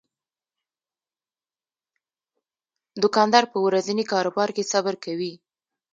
[3.01, 5.33] دوکاندار په ورځني کاروبار کې صبر کوي.